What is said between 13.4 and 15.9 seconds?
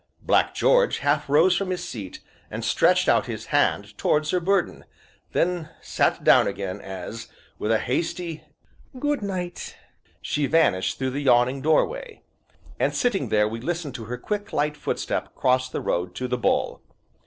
we listened to her quick, light footstep cross the